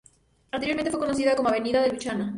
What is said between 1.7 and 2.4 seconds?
de Luchana.